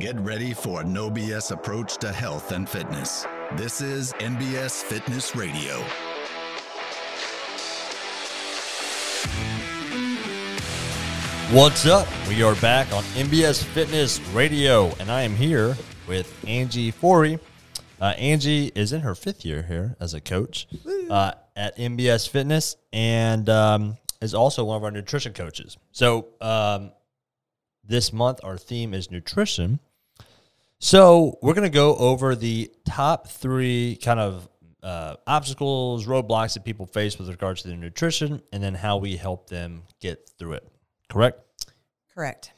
[0.00, 3.26] Get ready for a no BS approach to health and fitness.
[3.58, 5.76] This is NBS Fitness Radio.
[11.54, 12.08] What's up?
[12.30, 15.76] We are back on NBS Fitness Radio, and I am here
[16.08, 17.38] with Angie Forey.
[18.00, 20.66] Uh, Angie is in her fifth year here as a coach
[21.10, 25.76] uh, at NBS Fitness and um, is also one of our nutrition coaches.
[25.92, 26.92] So, um,
[27.84, 29.80] this month, our theme is nutrition.
[30.82, 34.48] So, we're going to go over the top three kind of
[34.82, 39.16] uh, obstacles, roadblocks that people face with regards to their nutrition, and then how we
[39.16, 40.66] help them get through it.
[41.10, 41.38] Correct?
[42.14, 42.52] Correct.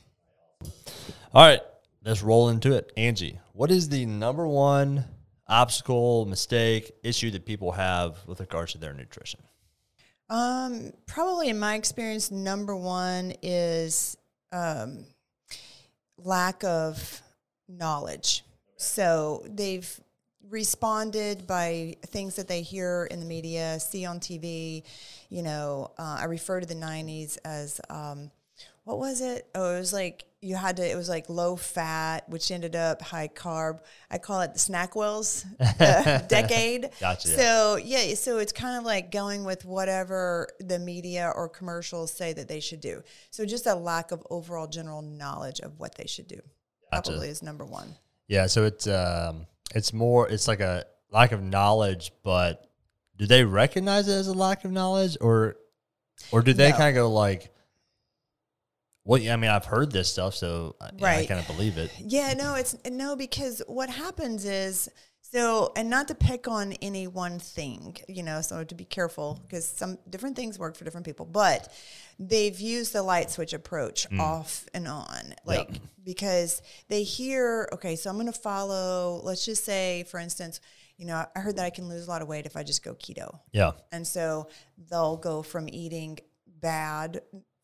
[1.35, 1.61] All right,
[2.05, 2.93] let's roll into it.
[2.97, 5.05] Angie, what is the number one
[5.49, 9.41] obstacle, mistake, issue that people have with regards to their nutrition?
[10.31, 14.17] Um, probably in my experience, number one is
[14.53, 15.07] um,
[16.17, 17.21] lack of
[17.79, 18.45] knowledge.
[18.77, 20.01] So they've
[20.49, 24.83] responded by things that they hear in the media, see on TV.
[25.31, 28.31] You know, uh, I refer to the 90s as um,
[28.85, 29.49] what was it?
[29.55, 30.91] Oh, it was like you had to.
[30.91, 33.79] It was like low fat, which ended up high carb.
[34.11, 35.45] I call it the Snackwells
[35.81, 36.91] uh, decade.
[37.01, 37.29] Gotcha.
[37.29, 42.33] So yeah, so it's kind of like going with whatever the media or commercials say
[42.33, 43.03] that they should do.
[43.31, 46.41] So just a lack of overall general knowledge of what they should do.
[46.93, 47.11] Gotcha.
[47.11, 47.95] Probably is number one.
[48.29, 52.69] Yeah, so it's um, it's more it's like a lack of knowledge, but
[53.17, 55.57] do they recognize it as a lack of knowledge, or
[56.31, 56.77] or do they No.
[56.77, 57.53] kind of go like,
[59.05, 61.91] well, yeah, I mean, I've heard this stuff, so I- I kind of believe it.
[61.99, 64.89] Yeah, no, it's no because what happens is
[65.33, 69.41] so and not to pick on any one thing, you know, so to be careful
[69.43, 71.73] because some different things work for different people, but
[72.19, 74.21] they've used the light switch approach mm.
[74.21, 75.35] off and on.
[75.45, 80.61] Like because they hear, okay, so I'm going to follow, let's just say for instance,
[80.99, 82.85] you know, I heard that I can lose a lot of weight if I just
[82.85, 83.41] go keto.
[83.53, 84.49] Yeah, And so
[84.91, 86.19] they'll go from eating
[86.61, 87.23] bad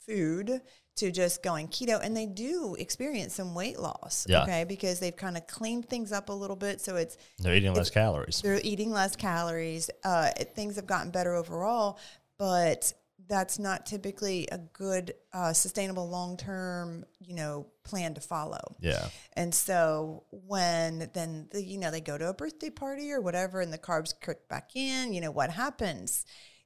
[0.09, 0.63] food
[0.97, 2.01] to just going keto.
[2.03, 4.27] And they do experience some weight loss.
[4.29, 4.43] Yeah.
[4.43, 4.65] Okay.
[4.65, 6.81] Because they've kind of cleaned things up a little bit.
[6.81, 8.41] So it's, they're eating less calories.
[8.43, 9.91] they're eating less calories.
[10.05, 11.99] Uh, things have gotten better overall,
[12.39, 12.93] but
[13.29, 18.77] that's not typically a good, uh, sustainable long term, you know, plan to follow.
[18.81, 23.21] Yeah, And so when then the, you know they go to a birthday party or
[23.21, 26.25] whatever, and the carbs kick back in, you know what happens?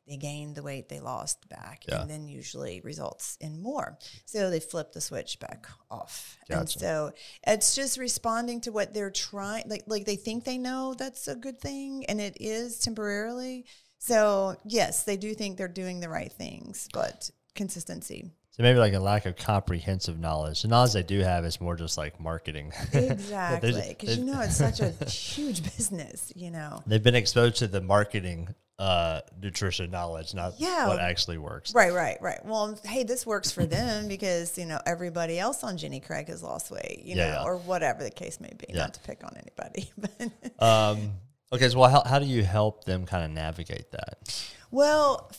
[0.09, 2.03] They gain the weight they lost back, Yeah.
[2.03, 3.99] and then usually results in more.
[4.25, 7.13] So they flip the switch back off, and so
[7.47, 9.69] it's just responding to what they're trying.
[9.69, 13.65] Like like they think they know that's a good thing, and it is temporarily.
[13.99, 18.33] So yes, they do think they're doing the right things, but consistency.
[18.53, 20.63] So maybe like a lack of comprehensive knowledge.
[20.63, 22.73] The knowledge they do have is more just like marketing.
[22.93, 26.33] Exactly, because you know it's such a huge business.
[26.37, 30.89] You know, They've been exposed to the marketing uh, nutrition knowledge, not Yeah.
[30.89, 31.73] what actually works.
[31.75, 32.45] Right, right, right.
[32.45, 36.43] Well, hey, this works for them because you know everybody else on Jenny Craig has
[36.43, 37.45] lost weight, you Yeah, know, yeah.
[37.45, 38.73] or whatever the case may be.
[38.75, 41.13] Not to pick on anybody, but Um,
[41.53, 44.45] okay, so well, how, how do you help them kind of navigate that?
[44.71, 45.31] well,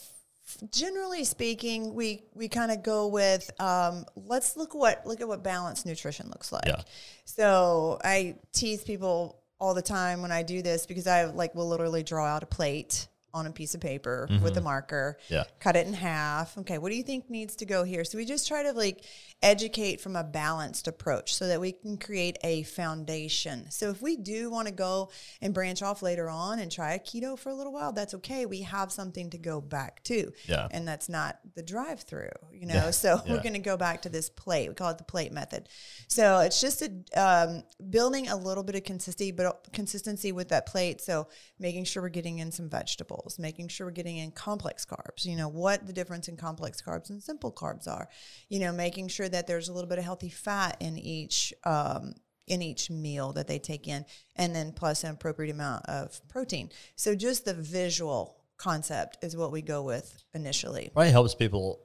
[0.71, 5.43] generally speaking, we we kind of go with um, let's look what look at what
[5.43, 6.65] balanced nutrition looks like.
[6.65, 6.81] Yeah.
[7.25, 11.67] So I tease people all the time when I do this because I like will
[11.69, 15.17] literally draw out a plate on a piece of paper with a marker.
[15.23, 15.33] Mm-hmm.
[15.33, 15.43] Yeah.
[15.59, 16.57] cut it in half.
[16.59, 18.03] Okay, what do you think needs to go here?
[18.03, 19.03] So we just try to like
[19.41, 23.69] educate from a balanced approach so that we can create a foundation.
[23.71, 25.09] So if we do want to go
[25.41, 28.45] and branch off later on and try a keto for a little while, that's okay.
[28.45, 30.31] We have something to go back to.
[30.45, 30.67] Yeah.
[30.71, 32.75] And that's not the drive through, you know.
[32.75, 33.33] Yeah, So yeah.
[33.33, 34.69] we're going to go back to this plate.
[34.69, 35.69] We call it the plate method.
[36.07, 40.67] So it's just a um, building a little bit of consistency, but consistency with that
[40.67, 41.01] plate.
[41.01, 41.27] So
[41.59, 45.25] making sure we're getting in some vegetables, making sure we're getting in complex carbs.
[45.25, 48.09] You know what the difference in complex carbs and simple carbs are.
[48.49, 51.53] You know, making sure that there's a little bit of healthy fat in each.
[51.63, 52.13] Um,
[52.45, 54.03] in each meal that they take in,
[54.35, 56.69] and then plus an appropriate amount of protein.
[56.97, 60.91] So, just the visual concept is what we go with initially.
[60.93, 61.79] Probably helps people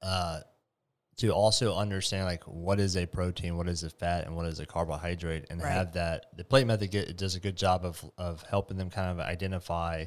[0.00, 0.40] uh,
[1.18, 4.60] to also understand like what is a protein, what is a fat, and what is
[4.60, 5.72] a carbohydrate, and Right.
[5.72, 6.26] have that.
[6.36, 10.06] The plate method get, does a good job of of helping them kind of identify.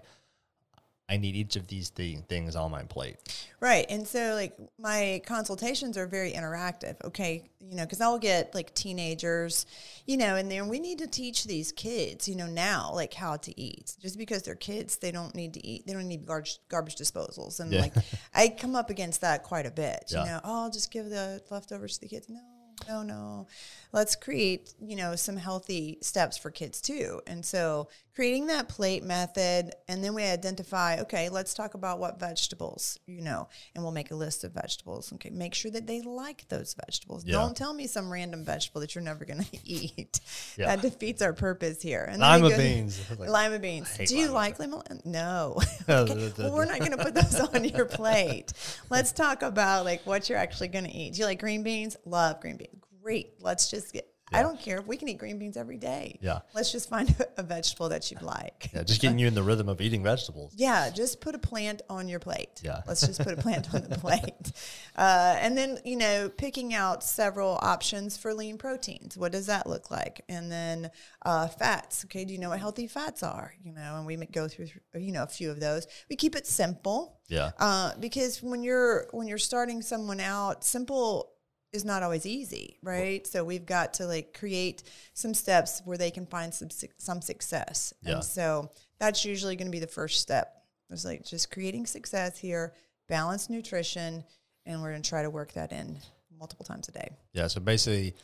[1.11, 3.17] I need each of these thi- things on my plate.
[3.59, 3.85] Right.
[3.89, 6.95] And so, like, my consultations are very interactive.
[7.03, 7.49] Okay.
[7.59, 9.65] You know, because I'll get like teenagers,
[10.07, 13.35] you know, and then we need to teach these kids, you know, now, like how
[13.37, 13.95] to eat.
[14.01, 17.59] Just because they're kids, they don't need to eat, they don't need garbage, garbage disposals.
[17.59, 17.81] And Yeah.
[17.81, 17.93] like,
[18.33, 20.19] I come up against that quite a bit, Yeah.
[20.21, 22.29] you know, oh, I'll just give the leftovers to the kids.
[22.29, 22.39] No.
[22.87, 23.47] no, no.
[23.91, 27.21] Let's create, you know, some healthy steps for kids too.
[27.27, 32.19] And so creating that plate method, and then we identify, okay, let's talk about what
[32.19, 35.11] vegetables, you know, and we'll make a list of vegetables.
[35.13, 37.25] Okay, make sure that they like those vegetables.
[37.25, 37.33] Yeah.
[37.33, 40.19] Don't tell me some random vegetable that you're never going to eat.
[40.57, 40.67] Yeah.
[40.67, 42.05] That defeats our purpose here.
[42.09, 42.99] And Lima go- beans.
[43.21, 43.97] Like, lima beans.
[43.97, 44.83] Do you lima like lima?
[45.05, 45.57] No.
[45.89, 46.31] okay.
[46.37, 48.53] Well, we're not going to put those on your plate.
[48.89, 51.13] Let's talk about like what you're actually going to eat.
[51.13, 51.97] Do you like green beans?
[52.05, 52.81] Love green beans.
[53.03, 53.33] Great.
[53.39, 54.10] Let's just get.
[54.33, 54.79] I don't care.
[54.79, 56.17] If we can eat green beans every day.
[56.21, 56.39] Yeah.
[56.53, 58.69] Let's just find a vegetable that you'd like.
[58.73, 60.53] yeah, just getting you in the rhythm of eating vegetables.
[60.55, 62.61] Yeah, just put a plant on your plate.
[62.63, 62.81] Yeah.
[62.87, 64.51] Let's just put a plant on the plate.
[64.93, 69.17] Uh, and then, you know, picking out several options for lean proteins.
[69.17, 70.21] What does that look like?
[70.27, 70.91] And then
[71.25, 72.03] uh, fats.
[72.05, 73.53] Okay, do you know what healthy fats are?
[73.63, 75.87] You know, and we go through, you know, a few of those.
[76.09, 77.19] We keep it simple.
[77.29, 77.51] Yeah.
[77.57, 81.31] Uh, because when you're when you're starting someone out, simple
[81.73, 83.25] is not always easy, right?
[83.25, 84.83] So we've got to like create
[85.13, 87.93] some steps where they can find some some success.
[88.01, 88.15] Yeah.
[88.15, 90.63] And so that's usually going to be the first step.
[90.89, 92.73] It's like just creating success here,
[93.07, 94.23] balanced nutrition,
[94.65, 95.97] and we're going to try to work that in
[96.37, 97.09] multiple times a day.
[97.33, 97.47] Yeah.
[97.47, 98.15] So basically,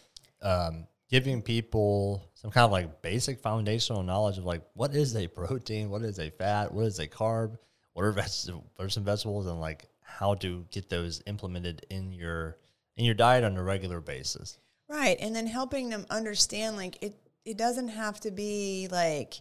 [0.42, 5.28] um, giving people some kind of like basic foundational knowledge of like what is a
[5.28, 7.58] protein, what is a fat, what is a carb,
[7.94, 12.12] what are veg- what are some vegetables, and like how to get those implemented in
[12.12, 12.58] your
[12.98, 14.58] in your diet on a regular basis.
[14.90, 15.18] Right.
[15.20, 17.16] And then helping them understand like it
[17.46, 19.36] it doesn't have to be like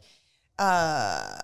[0.59, 1.39] uh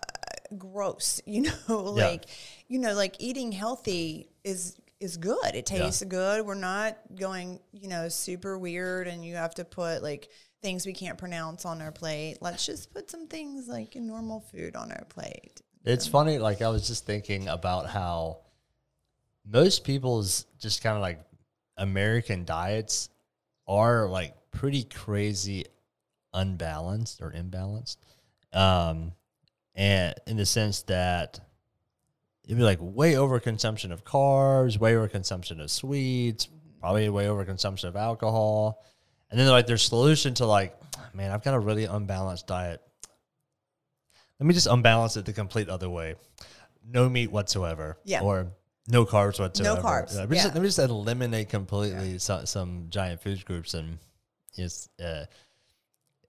[0.57, 1.53] gross, you know,
[1.97, 2.07] Yeah.
[2.07, 2.25] like
[2.69, 5.55] you know, like eating healthy is is good.
[5.55, 6.47] It tastes good.
[6.47, 10.29] We're not going, you know, super weird and you have to put like
[10.63, 12.39] things we can't pronounce on our plate.
[12.41, 15.61] Let's just put some things like normal food on our plate.
[15.85, 18.39] It's funny, like I was just thinking about how
[19.45, 21.21] most people's just kind of like
[21.77, 23.09] American diets
[23.67, 25.65] are like pretty crazy
[26.35, 27.97] unbalanced or imbalanced.
[28.53, 29.13] Um
[29.75, 31.41] and in the sense that
[32.45, 36.49] it'd be like way over consumption of carbs, way over consumption of sweets,
[36.81, 38.83] probably way over consumption of alcohol.
[39.31, 40.77] And then like their solution to like,
[41.15, 42.81] man, I've got a really unbalanced diet.
[44.39, 46.17] Let me just unbalance it the complete other way.
[46.85, 47.97] No meat whatsoever.
[48.05, 48.23] Yeah.
[48.23, 48.49] Or
[48.93, 49.81] no carbs whatsoever.
[49.81, 53.73] No carbs, Let me, just, let me just eliminate completely some, some giant food groups
[53.73, 53.99] and
[54.55, 55.25] just uh,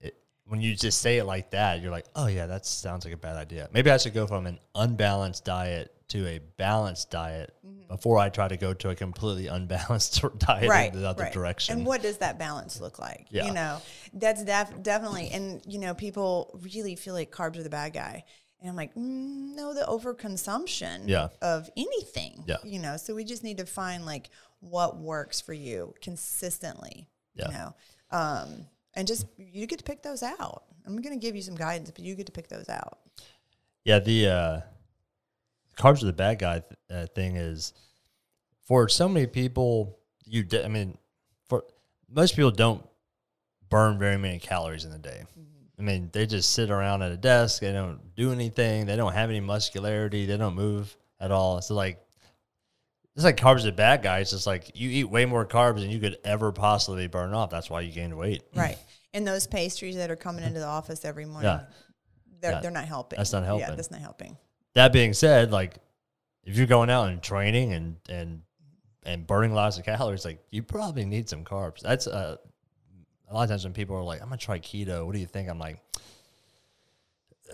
[0.00, 0.16] it,
[0.46, 3.18] when you just say it like that, you're like, oh yeah, that sounds like a
[3.18, 3.68] bad idea.
[3.72, 7.54] Maybe I should go from an unbalanced diet to a balanced diet
[7.88, 11.32] before I try to go to a completely unbalanced diet right, in the other right.
[11.32, 11.76] direction.
[11.76, 13.26] And what does that balance look like?
[13.30, 13.46] Yeah.
[13.46, 13.82] You know,
[14.14, 18.24] that's def- definitely, and you know, people really feel like carbs are the bad guy.
[18.64, 21.28] And I'm like, mm, no, the overconsumption Yeah.
[21.42, 22.44] of anything.
[22.46, 22.56] Yeah.
[22.64, 24.30] You know, so we just need to find like
[24.60, 27.06] what works for you consistently.
[27.34, 27.48] Yeah.
[27.48, 27.74] You know,
[28.10, 30.62] um, and just you get to pick those out.
[30.86, 33.00] I'm going to give you some guidance, but you get to pick those out.
[33.84, 34.60] Yeah, the uh,
[35.76, 37.74] carbs are the bad guy th- uh, thing is
[38.62, 39.98] for so many people.
[40.24, 40.96] You, de- I mean,
[41.50, 41.64] for
[42.08, 42.82] most people don't
[43.68, 45.24] burn very many calories in a day.
[45.78, 47.60] I mean, they just sit around at a desk.
[47.60, 48.86] They don't do anything.
[48.86, 50.24] They don't have any muscularity.
[50.26, 51.60] They don't move at all.
[51.62, 52.00] So like,
[53.16, 54.22] it's like carbs are bad guys.
[54.22, 57.50] It's just like you eat way more carbs than you could ever possibly burn off.
[57.50, 58.42] That's why you gained weight.
[58.54, 58.78] Right.
[59.12, 61.64] And those pastries that are coming into the office every morning, Yeah.
[62.40, 62.60] they're, Yeah.
[62.60, 63.16] they're not helping.
[63.16, 63.68] That's not helping.
[63.68, 64.36] Yeah, that's not helping.
[64.74, 65.76] that being said, like
[66.44, 68.42] if you're going out and training and and
[69.04, 71.80] and burning lots of calories, like you probably need some carbs.
[71.80, 72.36] That's uh,
[73.34, 75.26] a lot of times when people are like, "I'm gonna try keto," what do you
[75.26, 75.48] think?
[75.48, 75.80] I'm like,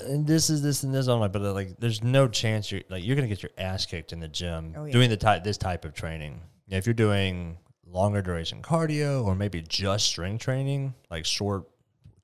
[0.06, 1.06] and this is this and this.
[1.08, 3.87] I'm like, but uh, like, there's no chance you're like you're gonna get your ass
[3.87, 4.92] kicked in the gym Oh, yeah.
[4.92, 6.40] doing the type this type of training.
[6.68, 11.64] If you're doing longer duration cardio or maybe just strength training, like short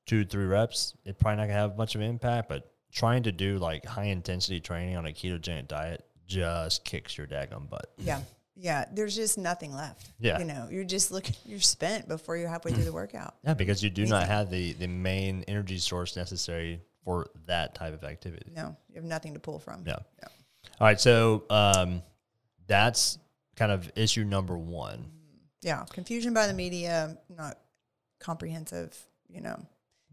[0.06, 2.48] two three reps, it probably not gonna have much of an impact.
[2.48, 7.26] But trying to do like high intensity training on a ketogenic diet just kicks your
[7.26, 7.92] daggum butt.
[7.98, 8.20] Yeah.
[8.56, 8.86] Yeah.
[8.92, 10.08] There's just nothing left.
[10.18, 10.38] Yeah.
[10.38, 13.34] You know, you're just looking, you're spent before you're halfway through the workout.
[13.44, 17.94] Yeah, because you do not have the the main energy source necessary for that type
[17.94, 18.50] of activity.
[18.54, 19.84] No, you have nothing to pull from.
[19.86, 19.96] Yeah.
[20.78, 22.02] All right, so um,
[22.66, 23.18] that's
[23.54, 25.06] kind of issue number one.
[25.62, 25.84] Yeah.
[25.90, 27.58] Confusion by the media, not
[28.20, 28.96] comprehensive,
[29.28, 29.58] you know,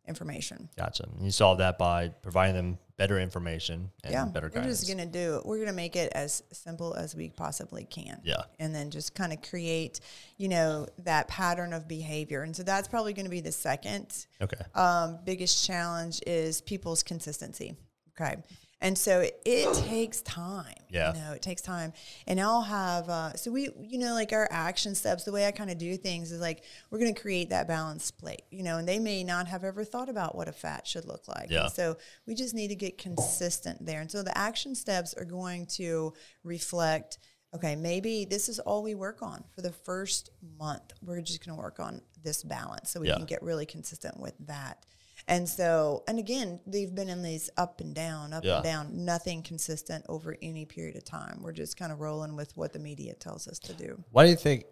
[0.08, 0.70] information.
[0.78, 1.04] Gotcha.
[1.04, 4.26] And you solve that by providing them better information and yeah.
[4.26, 5.46] better We're just going to do it.
[5.46, 8.22] We're going to make it as simple as we possibly can.
[8.24, 8.44] Yeah.
[8.60, 10.00] And then just kind of create,
[10.38, 12.44] you know, that pattern of behavior.
[12.44, 14.58] And so that's probably going to be the second okay.
[14.76, 17.76] um, biggest challenge is people's consistency.
[18.20, 18.36] Okay.
[18.84, 20.76] And so it, it takes time.
[20.90, 21.14] Yeah.
[21.16, 21.94] You know, it takes time.
[22.28, 25.52] And I'll have, uh, so we, you know, like our action steps, the way I
[25.52, 28.78] kind of do things is like, we're going to create that balanced plate, you know,
[28.78, 31.50] and they may not have ever thought about what a fat should look like.
[31.50, 31.64] Yeah.
[31.64, 31.98] And so
[32.28, 34.02] we just need to get consistent there.
[34.02, 36.14] And so the action steps are going to
[36.44, 37.20] reflect,
[37.56, 40.92] okay, maybe this is all we work on for the first month.
[41.02, 43.16] We're just going to work on this balance so we Yeah.
[43.16, 44.86] can get really consistent with that.
[45.28, 48.56] And so, and again, they've been in these up and down, up Yeah.
[48.56, 51.42] and down, nothing consistent over any period of time.
[51.42, 54.04] We're just kind of rolling with what the media tells us to do.
[54.12, 54.66] Why do you think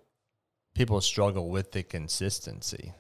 [0.74, 2.94] people struggle with the consistency?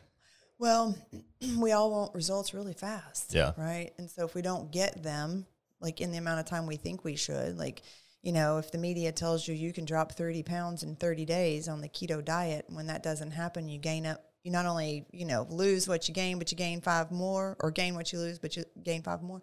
[0.59, 0.95] Well,
[1.57, 3.33] we all want results really fast.
[3.33, 3.51] Yeah.
[3.57, 3.91] Right.
[3.97, 5.45] And so if we don't get them,
[5.81, 7.81] like in the amount of time we think we should, like,
[8.21, 11.67] you know, if the media tells you you can drop 30 pounds in 30 days
[11.67, 15.25] on the keto diet, when that doesn't happen, you gain up, you not only, you
[15.25, 18.39] know, lose what you gain, but you gain five more, or gain what you lose,
[18.39, 19.41] but you gain five more.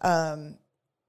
[0.00, 0.58] Um,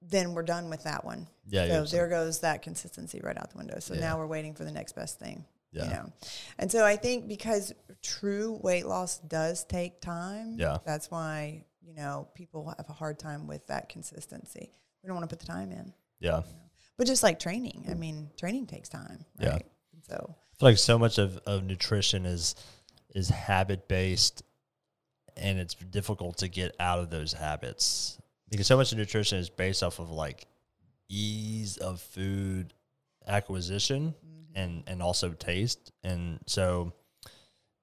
[0.01, 1.27] then we're done with that one.
[1.47, 3.79] Yeah, So there goes that consistency right out the window.
[3.79, 4.01] So Yeah.
[4.01, 5.45] now we're waiting for the next best thing.
[5.71, 5.83] Yeah.
[5.83, 6.13] You know,
[6.57, 10.55] and so I think because true weight loss does take time.
[10.57, 10.77] Yeah.
[10.85, 14.71] That's why you know people have a hard time with that consistency.
[15.03, 15.93] We don't want to put the time in.
[16.19, 16.43] Yeah.
[16.97, 19.49] But just like training, I mean, training takes time, Yeah.
[19.49, 19.65] right?
[19.93, 22.55] And so I feel like so much of, of nutrition is
[23.17, 24.43] is habit based
[25.35, 28.19] and it's difficult to get out of those habits.
[28.49, 30.45] Because so much of nutrition is based off of like
[31.09, 32.73] ease of food
[33.27, 34.13] acquisition
[34.55, 35.91] and and also taste.
[36.03, 36.93] And so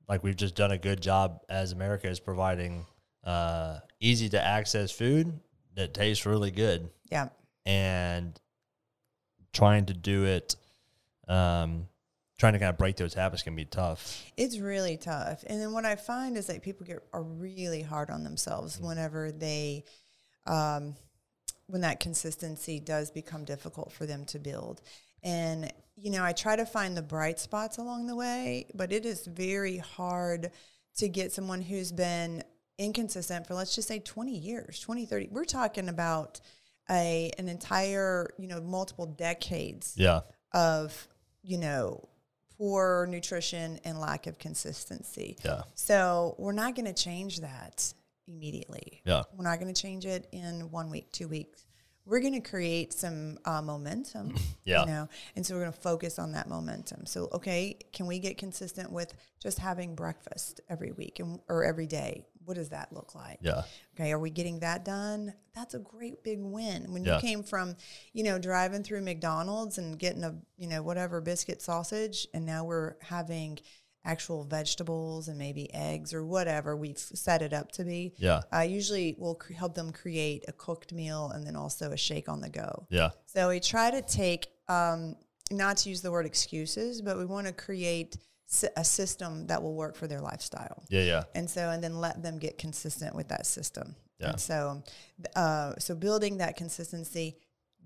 [0.08, 2.84] like we've just done a good job as america is providing
[3.24, 5.40] uh easy to access food
[5.74, 6.88] that tastes really good.
[7.10, 7.28] Yeah,
[7.66, 8.38] and
[9.52, 10.54] trying to do it
[11.26, 11.88] um
[12.38, 15.44] trying to kind of break those habits can be tough it's really tough.
[15.46, 18.88] And then what I find is that people get are really hard on themselves Mm.
[18.88, 19.84] whenever they,
[20.46, 20.96] um,
[21.66, 24.82] when that consistency does become difficult for them to build.
[25.22, 29.06] And you know, I try to find the bright spots along the way, but it
[29.06, 30.50] is very hard
[30.96, 32.42] to get someone who's been
[32.78, 36.40] inconsistent for let's just say 20 years 20 30 we're talking about
[36.90, 40.22] a an entire you know multiple decades yeah
[40.52, 41.06] of
[41.42, 42.08] you know
[42.58, 45.36] poor nutrition and lack of consistency.
[45.44, 47.92] yeah So we're not going to change that
[48.28, 49.00] immediately.
[49.04, 51.66] yeah We're not going to change it in one week, two weeks.
[52.06, 54.34] We're going to create some uh, momentum.
[54.66, 54.80] Yeah.
[54.80, 57.04] You know, and so we're going to focus on that momentum.
[57.04, 61.86] So, okay, can we get consistent with just having breakfast every week and or every
[61.86, 62.24] day?
[62.46, 63.40] What does that look like?
[63.42, 65.34] yeah Okay, are we getting that done?
[65.54, 66.94] That's a great big win.
[66.94, 67.16] When Yeah.
[67.16, 67.76] you came from,
[68.14, 72.64] you know, driving through McDonald's and getting a, you know, whatever biscuit sausage, and now
[72.64, 73.58] we're having
[74.04, 78.12] actual vegetables and maybe eggs or whatever we've set it up to be.
[78.18, 81.96] yeah I usually will cr- help them create a cooked meal and then also a
[81.96, 82.86] shake on the go.
[82.90, 85.16] yeah So we try to take, um,
[85.50, 88.16] not to use the word excuses, but we want to create
[88.50, 91.98] s- a system that will work for their lifestyle yeah yeah and so and then
[92.00, 94.30] let them get consistent with that system Yeah.
[94.30, 94.82] and so
[95.34, 97.36] uh, so building that consistency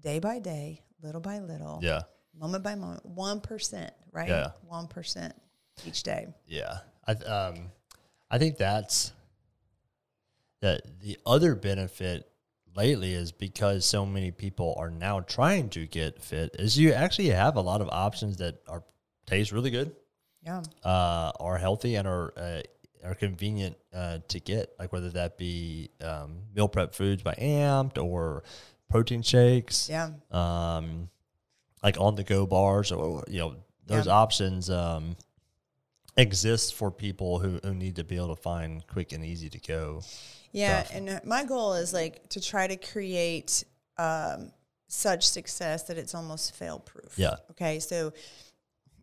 [0.00, 2.02] day by day little by little yeah
[2.34, 4.50] moment by moment 1% right Yeah.
[4.70, 5.32] 1%
[5.86, 7.70] each day Yeah, I um,
[8.30, 9.12] I think that's
[10.60, 10.82] that.
[11.00, 12.28] The other benefit
[12.76, 16.54] lately is because so many people are now trying to get fit.
[16.58, 18.82] Is you actually have a lot of options that are
[19.26, 19.94] taste really good,
[20.44, 22.60] yeah uh, are healthy, and are uh,
[23.04, 24.74] are convenient uh, to get.
[24.78, 28.42] Like whether that be um, meal prep foods by Amped or
[28.90, 31.10] protein shakes yeah um,
[31.82, 33.54] like on the go bars or you know
[33.86, 34.12] those Yeah.
[34.14, 35.14] options um,
[36.18, 39.58] exist for people who, who need to be able to find quick and easy to
[39.60, 40.02] go.
[40.52, 40.96] yeah stuff.
[40.96, 43.64] and uh, my goal is like to try to create
[43.98, 44.50] um,
[44.88, 47.36] such success that it's almost fail proof Yeah.
[47.52, 48.12] okay so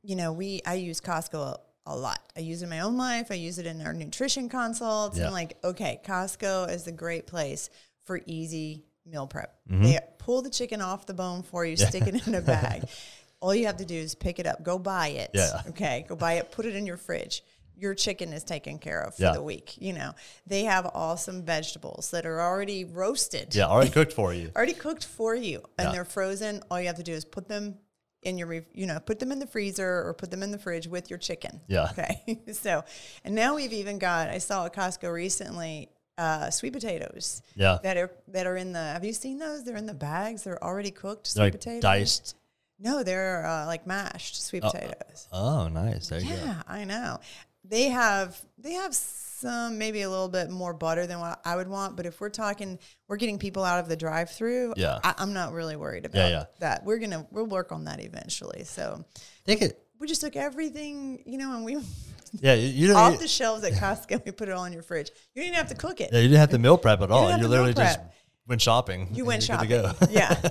[0.03, 1.57] you know we i use costco
[1.87, 4.49] a, lot i use it in my own life i use it in our nutrition
[4.49, 5.25] consults Yeah.
[5.25, 7.69] and like okay costco is a great place
[8.05, 9.83] for easy meal prep Mm-hmm.
[9.83, 12.83] they pull the chicken off the bone for you stick it in a bag
[13.41, 15.61] all you have to do is pick it up go buy it Yeah.
[15.69, 17.43] okay go buy it put it in your fridge
[17.77, 19.33] your chicken is taken care of for Yeah.
[19.33, 20.13] the week you know
[20.47, 24.51] they have awesome vegetables that are already roasted Yeah, already cooked for you.
[24.55, 25.91] already cooked for you and Yeah.
[25.91, 27.75] they're frozen all you have to do is put them
[28.23, 30.87] in your you know put them in the freezer or put them in the fridge
[30.87, 31.89] with your chicken Yeah.
[31.91, 32.83] okay so
[33.23, 37.77] and now we've even got i saw at costco recently uh, sweet potatoes Yeah.
[37.83, 40.63] that are that are in the have you seen those they're in the bags they're
[40.63, 42.35] already cooked sweet like potatoes diced.
[42.79, 46.09] No they're uh, like mashed sweet potatoes Oh, nice.
[46.09, 46.35] There you go.
[46.35, 47.19] yeah, I know.
[47.63, 51.67] they have they have some maybe a little bit more butter than what I would
[51.67, 51.95] want.
[51.97, 54.73] But if we're talking, we're getting people out of the drive-through.
[54.77, 54.99] Yeah.
[55.03, 56.43] I, I'm not really worried about Yeah, yeah.
[56.59, 56.85] that.
[56.85, 58.63] We're gonna we'll work on that eventually.
[58.63, 59.03] So
[59.43, 61.77] They could, we just took everything, you know, and we
[62.39, 62.95] yeah, you, you don't.
[62.95, 64.23] off need- the shelves at Costco.
[64.25, 65.11] We put it all in your fridge.
[65.33, 66.09] You didn't have to cook it.
[66.13, 67.27] yeah, you didn't have to meal prep at all.
[67.27, 67.99] have You literally just
[68.47, 69.09] went shopping.
[69.13, 69.69] You went shopping.
[69.69, 70.07] to go.
[70.09, 70.39] yeah.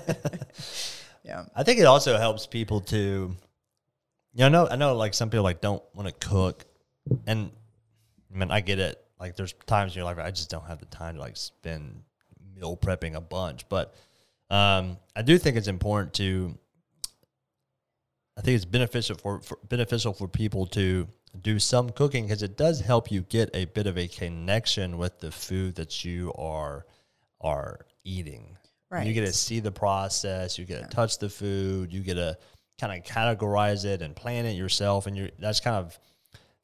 [1.24, 1.44] yeah.
[1.56, 3.34] I think it also helps people to,
[4.34, 6.64] you know, I know, like some people like don't want to cook,
[7.26, 7.50] and
[8.32, 9.00] I mean I get it.
[9.18, 12.02] Like there's times in your life I just don't have the time to like spend
[12.54, 13.94] meal prepping a bunch, but
[14.50, 16.56] um, I do think it's important to.
[18.36, 21.06] I think it's beneficial for, for beneficial for people to
[21.40, 25.20] do some cooking because it does help you get a bit of a connection with
[25.20, 26.84] the food that you are
[27.40, 28.56] are eating.
[29.02, 30.58] You get to see the process.
[30.58, 31.92] You get to touch the food.
[31.92, 32.38] You get to
[32.80, 35.98] kind of categorize it and plan it yourself, and you're that's kind of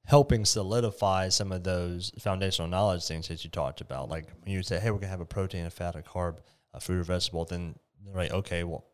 [0.05, 4.09] helping solidify some of those foundational knowledge things that you talked about.
[4.09, 6.39] Like when you say, "Hey, we're gonna have a protein, a fat, a carb,
[6.75, 8.85] a fruit or vegetable," then they're like, "Okay, well,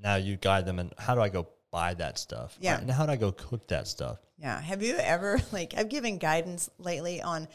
[0.00, 2.56] now you guide them, and how do I go buy that stuff?
[2.60, 2.78] Yeah.
[2.78, 4.18] and how do I go cook that stuff?
[4.38, 4.60] Yeah.
[4.60, 7.48] Have you ever like I've given guidance lately on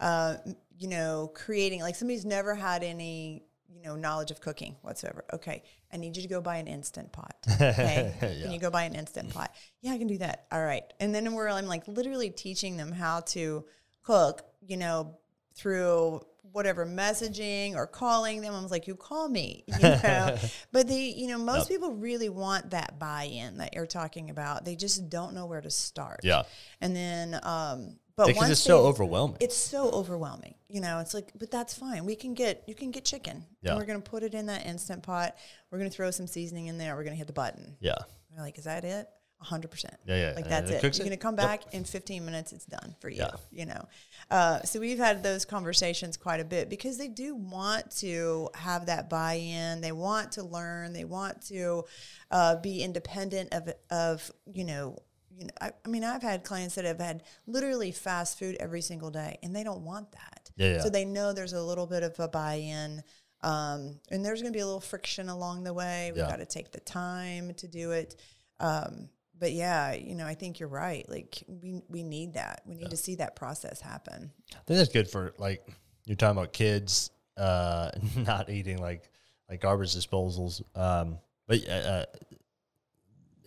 [0.00, 0.36] uh
[0.78, 3.42] you know creating like somebody's never had any
[3.78, 5.24] you know knowledge of cooking whatsoever.
[5.32, 5.62] Okay.
[5.92, 7.36] I need you to go buy an instant pot.
[7.60, 8.14] Okay.
[8.20, 9.54] Can you go buy an instant pot?
[9.82, 10.46] Yeah, I can do that.
[10.50, 10.84] All right.
[11.00, 13.64] And then where I'm like literally teaching them how to
[14.02, 15.16] cook, you know,
[15.54, 16.20] through
[16.52, 18.54] whatever messaging or calling them.
[18.54, 20.36] I was like, you call me, you know.
[20.72, 24.64] but they, you know, most people really want that buy-in that you're talking about.
[24.64, 26.20] They just don't know where to start.
[26.22, 26.44] Yeah.
[26.80, 29.38] And then, um, but Because it's so overwhelming.
[29.40, 30.54] It's so overwhelming.
[30.68, 32.04] You know, it's like, but that's fine.
[32.04, 33.44] We can get, you can get chicken.
[33.62, 33.70] Yeah.
[33.70, 35.36] And we're going to put it in that instant pot.
[35.70, 36.94] We're going to throw some seasoning in there.
[36.96, 37.76] We're going to hit the button.
[37.80, 37.94] yeah,
[38.36, 39.08] We're like, is that it?
[39.40, 39.94] A hundred percent.
[40.04, 40.98] Yeah, yeah, Like that's it it.
[40.98, 41.46] You're gonna come Yep.
[41.46, 42.52] back in 15 minutes.
[42.52, 43.18] It's done for you.
[43.18, 43.30] Yeah.
[43.52, 43.88] You know.
[44.32, 48.86] Uh, so we've had those conversations quite a bit because they do want to have
[48.86, 49.80] that buy-in.
[49.80, 50.92] They want to learn.
[50.92, 51.84] They want to
[52.32, 54.98] uh, be independent of of you know.
[55.38, 58.80] You know, I, I mean, I've had clients that have had literally fast food every
[58.80, 60.50] single day, and they don't want that.
[60.56, 60.80] Yeah, yeah.
[60.82, 63.02] So they know there's a little bit of a buy-in,
[63.42, 66.10] um, and there's going to be a little friction along the way.
[66.12, 66.28] We've Yeah.
[66.30, 68.16] got to take the time to do it.
[68.58, 71.08] Um, but yeah, you know, I think you're right.
[71.08, 72.62] Like we we need that.
[72.66, 74.32] We need to see that process happen.
[74.52, 75.64] I think that's good for like
[76.06, 79.08] you're talking about kids uh, not eating like
[79.48, 80.60] like garbage disposals.
[80.76, 82.04] Um, but uh, uh,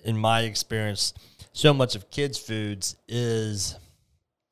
[0.03, 1.13] in my experience,
[1.53, 3.75] so much of kids' foods is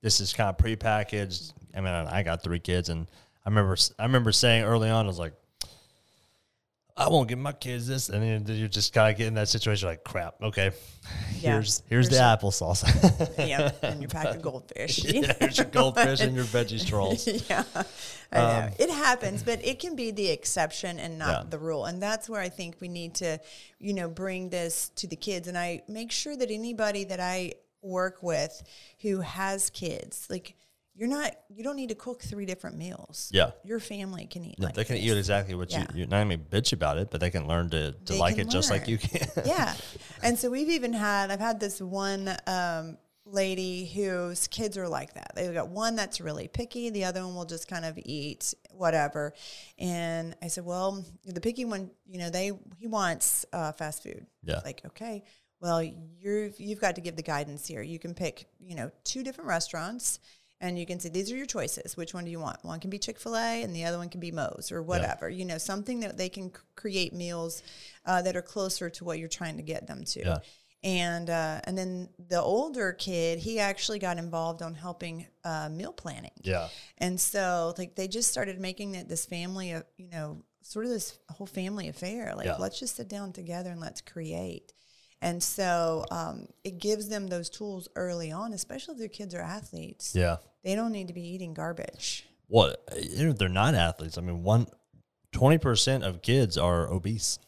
[0.01, 1.53] this is kind of prepackaged.
[1.75, 3.07] I mean, I got three kids, and
[3.45, 5.33] I remember I remember saying early on, I was like.
[6.99, 9.47] I won't give my kids this, and then you just kind of get in that
[9.47, 10.35] situation like, crap.
[10.43, 10.71] Okay,
[11.39, 11.53] Yeah.
[11.53, 12.83] here's here's Here's the applesauce.
[13.47, 15.03] yeah, and your pack of goldfish.
[15.05, 17.25] yeah, here's your goldfish and your veggie straws.
[17.49, 17.63] yeah,
[18.33, 18.69] I know.
[18.77, 21.49] it happens, but it can be the exception and not Um, Yeah.
[21.49, 21.85] the rule.
[21.85, 23.39] And that's where I think we need to,
[23.79, 25.47] you know, bring this to the kids.
[25.47, 28.61] And I make sure that anybody that I work with
[29.01, 30.55] who has kids, like
[30.95, 33.29] you're not, you don't need to cook three different meals.
[33.33, 33.51] Yeah.
[33.63, 34.55] your family can eat.
[34.57, 35.05] Yeah, like they can this.
[35.05, 35.81] eat exactly what Yeah.
[35.93, 35.99] you.
[35.99, 38.49] You're not even bitch about it, but they can learn to, to They like it
[38.49, 39.27] just like you can.
[39.45, 39.73] yeah.
[40.23, 45.13] And so we've even had, I've had this one um, lady whose kids are like
[45.13, 45.31] that.
[45.35, 49.33] They've got one that's really picky, the other one will just kind of eat whatever.
[49.77, 54.25] And I said, well, the picky one, you know, they he wants uh, fast food.
[54.43, 54.59] Yeah.
[54.65, 55.23] Like, okay,
[55.61, 57.81] well, you're you've got to give the guidance here.
[57.81, 60.19] You can pick, you know, two different restaurants.
[60.61, 61.95] And you can say these are your choices.
[61.95, 62.63] Which one do you want?
[62.65, 65.29] One can be Chick Fil A, and the other one can be Moe's or whatever.
[65.29, 67.63] You know, something that they can create meals
[68.05, 70.19] uh, that are closer to what you're trying to get them to.
[70.19, 70.37] Yeah.
[70.83, 75.91] And uh, and then the older kid, he actually got involved on helping uh, meal
[75.93, 76.31] planning.
[76.41, 76.67] yeah,
[76.97, 80.91] And so like they just started making it this family of you know sort of
[80.91, 82.33] this whole family affair.
[82.35, 82.55] Like Yeah.
[82.57, 84.73] let's just sit down together and let's create.
[85.21, 89.41] And so um, it gives them those tools early on, especially if their kids are
[89.41, 90.15] athletes.
[90.15, 90.37] yeah.
[90.63, 92.25] They don't need to be eating garbage.
[92.49, 92.75] Well,
[93.15, 94.67] they're not athletes, I mean, one
[95.31, 97.39] 20 percent of kids are obese.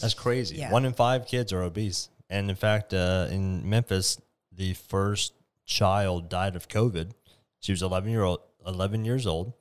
[0.00, 0.56] That's crazy.
[0.56, 0.72] Yeah.
[0.72, 4.20] One in five kids are obese, and in fact, uh, in Memphis,
[4.50, 7.12] the first child died of COVID.
[7.60, 9.52] She was 11 year old, 11 years old,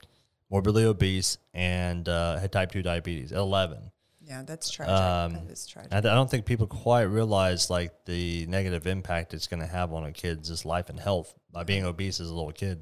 [0.49, 3.31] morbidly obese, and uh, had type two diabetes.
[3.31, 3.91] at 11.
[4.31, 4.95] Yeah, that's tragic.
[4.95, 5.91] Um, that is tragic.
[5.93, 9.91] I, I don't think people quite realize like the negative impact it's going to have
[9.91, 12.81] on a kid's just life and health by being obese as a little kid.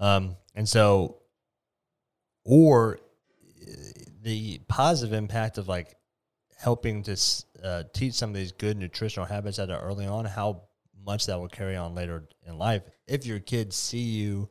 [0.00, 1.18] Um, and so,
[2.44, 3.70] or uh,
[4.22, 5.94] the positive impact of like
[6.58, 7.16] helping to
[7.62, 10.62] uh, teach some of these good nutritional habits at a early on, how
[11.06, 14.48] much that will carry on later in life if your kids see you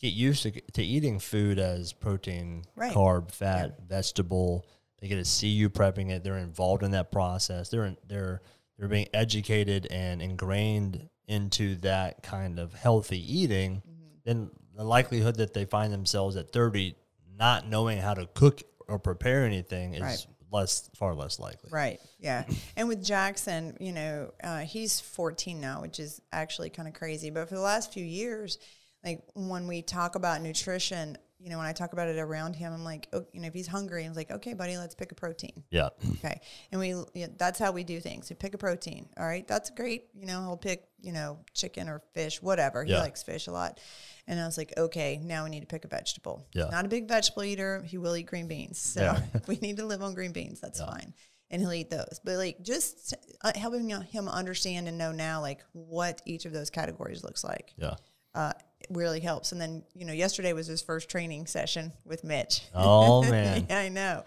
[0.00, 2.94] get used to, to eating food as protein, Right.
[2.94, 4.64] carb, fat, vegetable.
[5.04, 6.24] They get to see you prepping it.
[6.24, 7.68] They're involved in that process.
[7.68, 8.40] They're in, they're
[8.78, 13.82] they're being educated and ingrained into that kind of healthy eating.
[13.86, 14.04] Mm-hmm.
[14.24, 16.96] Then the likelihood that they find themselves at thirty
[17.38, 20.26] not knowing how to cook or prepare anything is Right.
[20.50, 21.68] less far less likely.
[21.70, 22.00] Right.
[22.18, 22.44] Yeah.
[22.74, 27.28] and with Jackson, you know, uh, he's 14 now, which is actually kind of crazy.
[27.28, 28.56] But for the last few years,
[29.04, 32.72] like when we talk about nutrition, you know, when I talk about it around him,
[32.72, 35.14] I'm like, oh, you know, if he's hungry, I'm like, okay, buddy, let's pick a
[35.14, 35.62] protein.
[35.70, 35.90] Yeah.
[36.14, 36.40] Okay.
[36.72, 38.30] And we, yeah, that's how we do things.
[38.30, 39.10] We pick a protein.
[39.18, 39.46] All right.
[39.46, 40.06] That's great.
[40.14, 42.82] You know, he'll pick, you know, chicken or fish, whatever.
[42.82, 43.78] He likes fish a lot.
[44.26, 46.46] And I was like, okay, now we need to pick a vegetable.
[46.54, 46.68] Yeah.
[46.70, 47.82] Not a big vegetable eater.
[47.86, 48.78] He will eat green beans.
[48.80, 49.20] So Yeah.
[49.46, 50.60] we need to live on green beans.
[50.60, 51.12] That's fine.
[51.50, 52.20] And he'll eat those.
[52.24, 56.70] But like just uh, helping him understand and know now like what each of those
[56.70, 57.96] categories looks like Yeah.
[58.34, 58.52] uh,
[58.90, 59.52] really helps.
[59.52, 62.62] And then, you know, yesterday was his first training session with Mitch.
[62.74, 63.66] Oh man.
[63.68, 64.24] yeah, I know.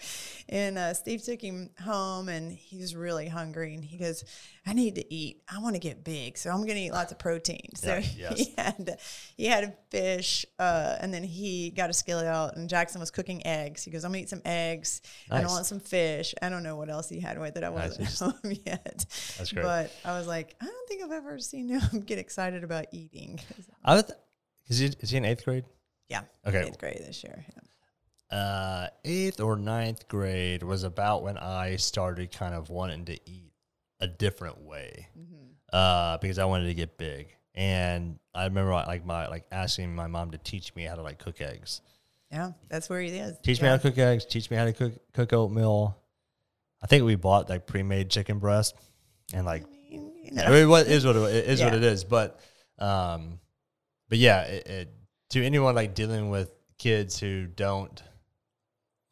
[0.50, 3.74] And uh, Steve took him home and he was really hungry.
[3.74, 4.24] And he goes,
[4.66, 5.42] I need to eat.
[5.54, 6.38] I want to get big.
[6.38, 7.70] So I'm going to eat lots of protein.
[7.76, 8.38] So Yeah, yes.
[8.40, 9.00] he, had,
[9.36, 13.46] he had fish uh, and then he got a skillet out and Jackson was cooking
[13.46, 13.84] eggs.
[13.84, 15.52] He goes, I'm going to eat some eggs and I Nice.
[15.52, 16.34] want some fish.
[16.42, 17.64] I don't know what else he had with it.
[17.64, 18.20] I wasn't Nice.
[18.20, 18.34] home
[18.66, 19.06] yet.
[19.38, 19.64] That's great.
[19.64, 23.40] But I was like, I don't think I've ever seen him get excited about eating.
[23.84, 24.08] I would.
[24.08, 24.20] Th-
[24.68, 25.66] is he is he in eighth grade?
[26.10, 26.22] Yeah.
[26.46, 26.66] Okay.
[26.68, 27.46] Eighth grade this year.
[28.32, 28.38] Yeah.
[28.38, 33.52] uh, eighth or ninth grade was about when I started kind of wanting to eat
[34.00, 35.08] a different way
[35.74, 37.34] uh, because I wanted to get big.
[37.56, 41.18] And I remember like my like asking my mom to teach me how to like
[41.20, 41.82] cook eggs.
[42.32, 43.38] Yeah, that's where he is.
[43.42, 44.26] Teach me how to cook eggs.
[44.26, 45.98] Teach me how to cook cook oatmeal.
[46.84, 48.76] I think we bought like pre-made chicken breast
[49.34, 50.44] and like I mean, you know.
[50.44, 52.04] I mean, what is what it it is what it is.
[52.04, 52.40] But
[52.78, 53.40] um,
[54.10, 54.94] but yeah, it, it,
[55.30, 58.02] to anyone like dealing with kids who don't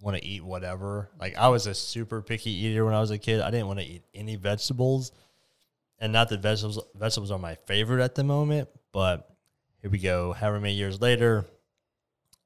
[0.01, 1.09] want to eat whatever.
[1.19, 3.41] Like I was a super picky eater when I was a kid.
[3.41, 5.11] I didn't want to eat any vegetables,
[5.99, 8.69] and not that vegetables vegetables are my favorite at the moment.
[8.91, 9.29] But
[9.81, 10.33] here we go.
[10.33, 11.45] However many years later.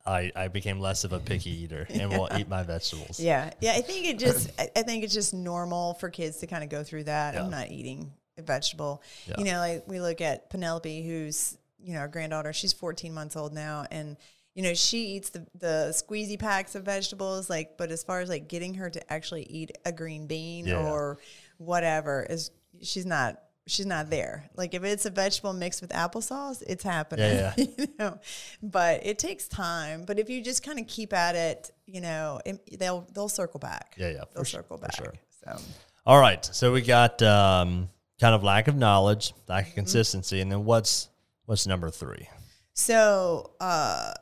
[0.06, 3.20] I, I became less of a picky eater and will eat my vegetables.
[3.20, 3.74] Yeah, yeah.
[3.74, 6.70] I think it just, I I think it's just normal for kids to kind of
[6.70, 7.36] go through that.
[7.36, 7.44] Yeah.
[7.44, 9.04] I'm not eating a vegetable.
[9.28, 9.36] Yeah.
[9.38, 12.54] You know, like we look at Penelope, who's you know our granddaughter.
[12.54, 14.18] She's 14 months old now, and
[14.56, 17.50] you know she eats the the squeezy packs of vegetables.
[17.50, 20.84] Like, but as far as like getting her to actually eat a green bean Yeah.
[20.90, 21.18] or
[21.58, 23.40] whatever is, she's not.
[23.68, 24.50] She's not there.
[24.56, 27.36] Like if it's a vegetable mixed with applesauce, it's happening.
[27.36, 28.18] Yeah, you know,
[28.64, 30.06] but it takes time.
[30.08, 33.60] But if you just kind of keep at it, you know, it, they'll they'll circle
[33.60, 33.94] back.
[33.96, 34.96] Yeah, yeah, they'll for sure, circle back.
[34.96, 35.14] sure.
[35.46, 35.62] So
[36.08, 36.44] All right.
[36.44, 37.90] So we got um,
[38.20, 39.70] kind of lack of knowledge, lack Mm-hmm.
[39.72, 41.08] of consistency, and then what's
[41.50, 42.28] what's number three?
[42.74, 44.14] so uh,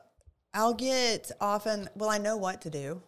[0.54, 1.88] I'll get often.
[1.94, 3.02] Well, I know what to do.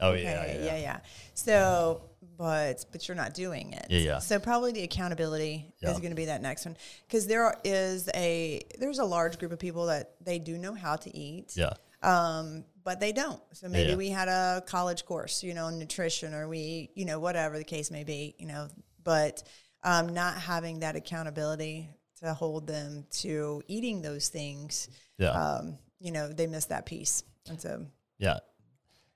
[0.00, 1.00] Oh Okay, yeah, yeah, yeah, yeah.
[1.34, 2.02] So,
[2.38, 3.86] but but you're not doing it.
[3.90, 4.18] Yeah, yeah.
[4.18, 5.90] So probably the accountability Yeah.
[5.90, 9.52] is going to be that next one because there is a there's a large group
[9.52, 11.54] of people that they do know how to eat.
[11.54, 13.42] yeah, um, but they don't.
[13.52, 13.96] So maybe Yeah.
[13.96, 17.64] we had a college course, you know, in nutrition, or we, you know, whatever the
[17.64, 18.68] case may be, you know,
[19.04, 19.42] but
[19.84, 21.90] um, not having that accountability
[22.22, 27.22] to hold them to eating those things, yeah, um, you know, they miss that piece,
[27.48, 27.86] and so
[28.18, 28.38] yeah,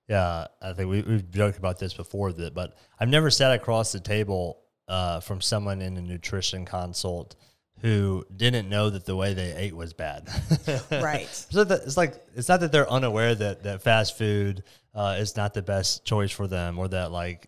[0.09, 0.47] yeah.
[0.62, 4.01] I think we, we've joked about this before, that but I've never sat across the
[4.01, 7.37] table uh, from someone in a nutrition consult
[7.81, 10.29] who didn't know that the way they ate was bad.
[10.90, 14.62] right, so that it's like it's not that they're unaware that that fast food
[14.95, 17.47] uh, is not the best choice for them, or that like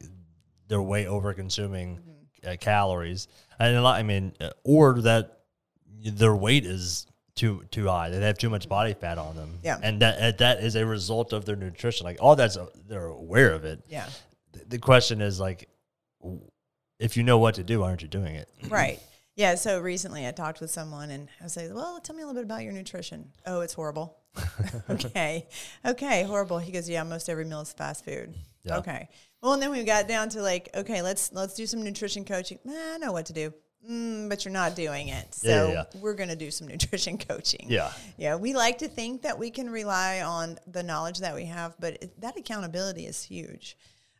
[0.69, 2.53] they're way over consuming Mm-hmm.
[2.53, 3.97] uh, calories, and a lot.
[3.97, 5.36] I mean, uh, or that
[6.05, 8.11] their weight is too too high.
[8.11, 9.59] They have too much body fat on them.
[9.63, 9.79] Yeah.
[9.83, 12.05] and that that is a result of their nutrition.
[12.05, 12.57] Like all that's
[12.89, 13.83] they're aware of it.
[13.89, 14.09] yeah,
[14.53, 15.69] The, the question is like,
[16.99, 18.49] if you know what to do, aren't you doing it?
[18.69, 19.01] right.
[19.35, 22.27] Yeah, so recently I talked with someone and I was like, well, tell me a
[22.27, 23.33] little bit about your nutrition.
[23.45, 24.17] Oh, it's horrible.
[24.91, 25.47] okay.
[25.85, 26.59] Okay, horrible.
[26.59, 28.35] He goes, yeah, most every meal is fast food.
[28.65, 28.79] Yeah.
[28.79, 29.11] Okay.
[29.43, 32.59] Well, and then we got down to like, okay, let's let's do some nutrition coaching.
[32.65, 33.53] Nah, I know what to do.
[33.89, 35.35] Mm, but you're not doing it.
[35.35, 36.01] So Yeah, yeah, yeah.
[36.01, 37.67] we're going to do some nutrition coaching.
[37.69, 37.93] Yeah.
[38.17, 41.75] Yeah, we like to think that we can rely on the knowledge that we have,
[41.79, 43.77] but it, that accountability is huge.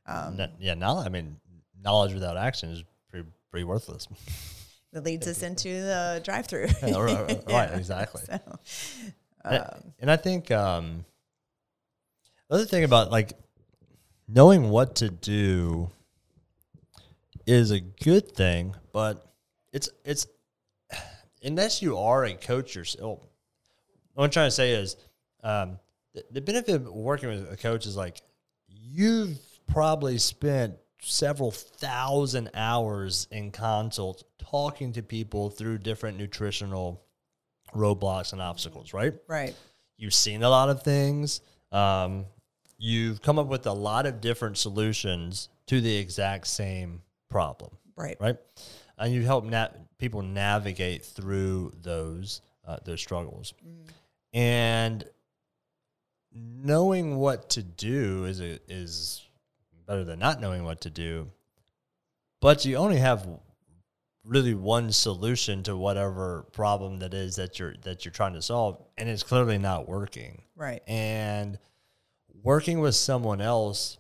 [0.07, 1.37] Um, yeah, now I mean,
[1.83, 4.07] knowledge without action is pretty pretty worthless.
[4.93, 6.69] that leads us into the drive-through.
[6.87, 8.23] Yeah, right, right, exactly.
[8.25, 8.39] So,
[9.45, 11.05] and, and I think um,
[12.49, 13.33] the other thing about like
[14.29, 15.91] knowing what to do
[17.47, 19.26] is a good thing, but
[19.77, 20.27] it's it's
[21.45, 23.21] unless you are a coach yourself,
[24.15, 24.97] what I'm trying to say is
[25.45, 25.79] um,
[26.15, 28.21] the, the benefit of working with a coach is like
[28.69, 37.03] you've probably spent several thousand hours in consults talking to people through different nutritional
[37.75, 39.15] roadblocks and obstacles, right?
[39.29, 39.55] Right.
[39.99, 41.41] You've seen a lot of things.
[41.71, 42.27] Um,
[42.79, 48.17] you've come up with a lot of different solutions to the exact same problem, Right.
[48.21, 48.37] right?
[48.99, 53.55] And you help na- people navigate through those uh, those struggles,
[54.33, 55.05] and
[56.33, 59.27] knowing what to do is a, is
[59.87, 61.31] better than not knowing what to do.
[62.41, 63.27] But you only have
[64.25, 68.83] really one solution to whatever problem that is that you're that you're trying to solve,
[68.99, 70.43] and it's clearly not working.
[70.57, 70.83] Right.
[70.87, 71.59] And
[72.43, 73.99] working with someone else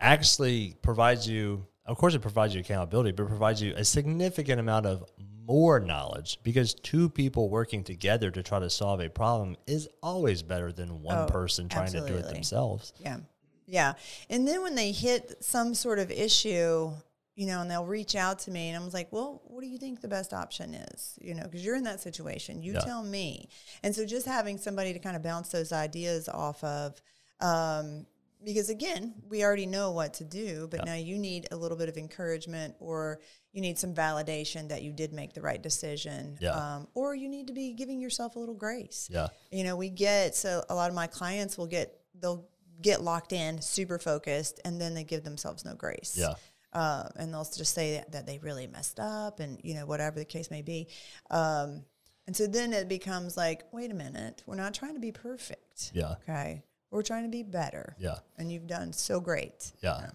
[0.00, 4.60] actually provides you, of course, it provides you accountability, but it provides you a significant
[4.60, 5.04] amount of
[5.46, 10.42] more knowledge because two people working together to try to solve a problem is always
[10.42, 12.92] better than one Oh, person trying to do it themselves.
[13.00, 13.18] Yeah.
[13.66, 13.94] Yeah.
[14.28, 16.90] And then when they hit some sort of issue,
[17.36, 19.78] you know, and they'll reach out to me and I'm like, well, what do you
[19.78, 21.18] think the best option is?
[21.20, 22.62] You know, because you're in that situation.
[22.62, 22.80] You Yeah.
[22.80, 23.48] tell me.
[23.82, 27.00] And so just having somebody to kind of bounce those ideas off of,
[27.40, 28.06] um,
[28.44, 31.88] because again, we already know what to do, but now you need a little bit
[31.88, 33.20] of encouragement or
[33.52, 36.38] you need some validation that you did make the right decision.
[36.40, 36.50] Yeah.
[36.52, 39.28] Um, or you need to be giving yourself a little grace Yeah.
[39.50, 42.46] you know we get so a lot of my clients will get they'll
[42.80, 46.34] get locked in super focused and then they give themselves no grace Yeah.
[46.72, 50.18] uh, and they'll just say that, that they really messed up and you know whatever
[50.18, 50.88] the case may be
[51.30, 51.84] um,
[52.26, 55.90] and so then it becomes like wait a minute we're not trying to be perfect
[55.92, 56.14] Yeah.
[56.28, 58.16] okay we're trying to be better Yeah.
[58.38, 60.10] and you've done so great Yeah.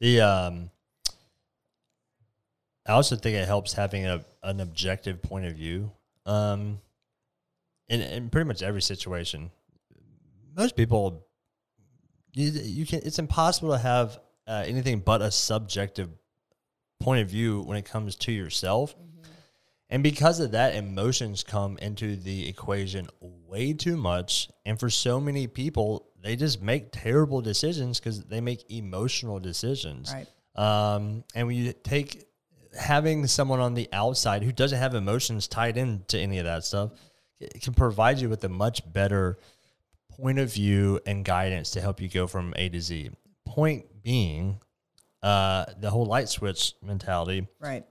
[0.00, 0.70] The um
[2.86, 5.92] I also think it helps having a, an objective point of view.
[6.26, 6.80] Um
[7.88, 9.50] in, in pretty much every situation.
[10.56, 11.26] Most people
[12.34, 16.08] you, you can it's impossible to have uh, anything but a subjective
[17.00, 18.94] point of view when it comes to yourself.
[19.90, 24.48] And because of that, emotions come into the equation way too much.
[24.64, 30.14] And for so many people, they just make terrible decisions because they make emotional decisions.
[30.14, 32.28] right Um, and when you take
[32.78, 36.92] having someone on the outside who doesn't have emotions tied into any of that stuff,
[37.40, 39.38] it can provide you with a much better
[40.10, 43.10] point of view and guidance to help you go from A to Z.
[43.44, 44.60] Point being,
[45.22, 47.48] uh, the whole light switch mentality.
[47.58, 47.84] right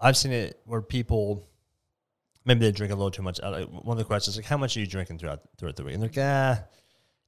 [0.00, 1.44] I've seen it where people
[2.44, 3.38] maybe they drink a little too much.
[3.40, 5.84] Uh, One of the questions is like, "How much are you drinking throughout throughout the
[5.84, 6.64] week?" And they're like, "Ah,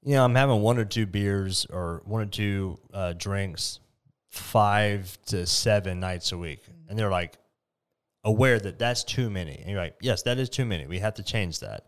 [0.02, 3.78] you know, I'm having one or two beers or one or two uh, drinks,
[4.30, 7.38] five to seven nights a week," and they're like
[8.24, 9.56] aware that that's too many.
[9.58, 10.86] And you're like, "Yes, that is too many.
[10.86, 11.86] We have to change that."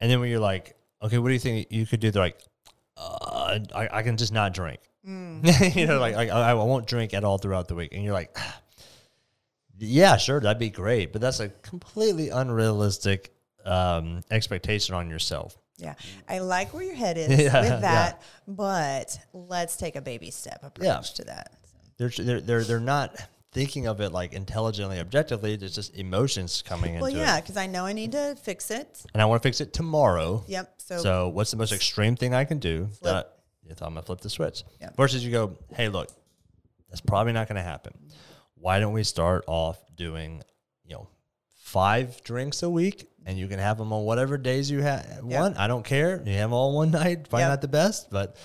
[0.00, 2.40] And then when you're like, "Okay, what do you think you could do?" They're like,
[2.96, 4.80] uh, I, "I can just not drink."
[5.74, 8.12] you know, like, like I, I won't drink at all throughout the week, and you're
[8.12, 8.36] like.
[9.78, 13.32] Yeah, sure, that'd be great, but that's a completely unrealistic
[13.64, 15.56] um, expectation on yourself.
[15.76, 15.94] yeah
[16.28, 20.60] i like where your head is Yeah, with that but let's take a baby step
[20.62, 21.00] approach Yeah.
[21.16, 21.52] to that
[21.98, 23.14] They're they're they're, they're not
[23.52, 25.56] thinking of it like intelligently, objectively.
[25.56, 27.02] There's just emotions coming into it.
[27.02, 29.60] well yeah because i know i need to fix it and I want to fix
[29.60, 30.44] it tomorrow.
[30.48, 32.86] yep so, So, what's the most extreme thing I can do?
[33.00, 33.14] Flip.
[33.14, 33.34] That
[33.70, 34.64] if I'm gonna flip the switch.
[34.80, 34.96] Yep.
[34.96, 36.08] Versus you go, hey, look,
[36.88, 37.92] that's probably not gonna happen.
[38.60, 40.42] Why don't we start off doing,
[40.84, 41.08] you know,
[41.62, 45.58] five drinks a week, and you can have them on whatever days you have want.
[45.58, 46.22] I don't care.
[46.24, 47.28] You have all one night.
[47.28, 47.50] Probably Yep.
[47.50, 48.36] not the best, but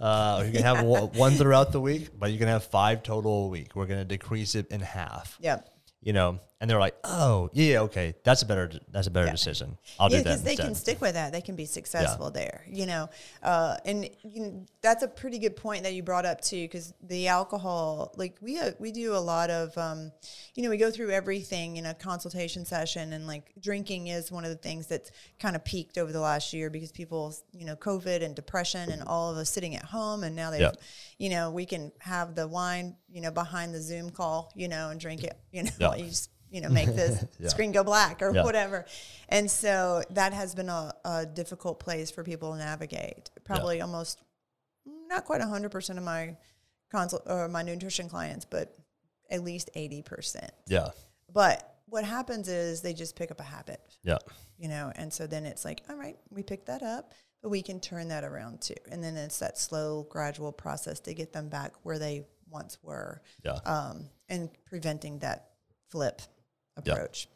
[0.00, 2.10] uh, you can have one, one throughout the week.
[2.18, 3.74] But you can have five total a week.
[3.76, 5.36] We're gonna decrease it in half.
[5.40, 5.68] yep
[6.00, 9.76] You know, and they're like, oh yeah, okay, that's a better that's a better decision.
[9.98, 11.32] I'll yeah, do that because they can stick with that.
[11.32, 13.10] They can be successful there, you know.
[13.42, 16.94] Uh, and you know, that's a pretty good point that you brought up too, because
[17.02, 20.12] the alcohol, like we uh, we do a lot of, um,
[20.54, 24.44] you know, we go through everything in a consultation session, and like drinking is one
[24.44, 27.74] of the things that's kind of peaked over the last year because people, you know,
[27.74, 30.70] COVID and depression, and all of us sitting at home, and now Yeah.
[31.18, 34.90] you know, we can have the wine, you know, behind the Zoom call, you know,
[34.90, 35.94] and drink it, you know, Yeah.
[35.96, 37.48] you just you know make the Yeah.
[37.48, 38.44] screen go black or Yeah.
[38.44, 38.84] whatever.
[39.28, 43.30] And so that has been a, a difficult place for people to navigate.
[43.44, 44.20] Probably almost
[45.08, 46.36] not quite 100% of my
[46.90, 48.76] consult or my nutrition clients but
[49.30, 50.88] at least 80% yeah,
[51.32, 53.80] but what happens is they just pick up a habit.
[54.02, 54.18] Yeah,
[54.58, 57.12] you know and so then it's like all right we picked that up
[57.42, 58.74] but we can turn that around too.
[58.90, 63.20] And then it's that slow gradual process to get them back where they once were
[63.44, 63.58] yeah.
[63.64, 65.48] um, and preventing that
[65.88, 66.22] flip
[66.76, 67.28] approach.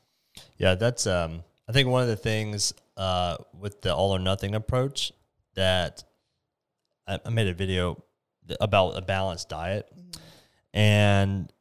[0.58, 4.54] Yeah, that's um I think one of the things uh with the all or nothing
[4.54, 5.12] approach
[5.54, 6.04] that
[7.06, 8.02] I, I made a video
[8.60, 9.90] about a balanced diet
[10.72, 11.52] and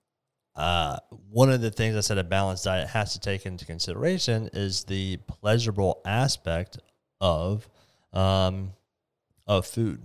[0.56, 0.98] uh
[1.30, 4.84] one of the things I said a balanced diet has to take into consideration is
[4.84, 6.78] the pleasurable aspect
[7.20, 7.68] of
[8.14, 8.74] um
[9.48, 10.02] of food.